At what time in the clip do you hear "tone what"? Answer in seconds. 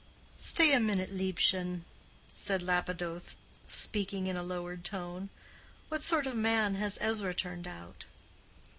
4.83-6.01